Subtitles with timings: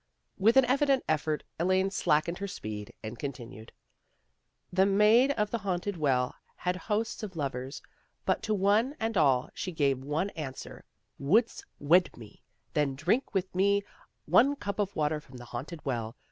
[0.39, 3.71] With an evident effort Elaine slackened her speed and continued."
[4.73, 7.83] The Maid of the Haunted Well had hosts of lovers,
[8.25, 10.81] but to one and all she gave one an swer'
[11.29, 12.41] Wouldst wed me?
[12.73, 13.83] Then drink with me
[14.25, 16.17] one cup of water from the Haunted Well.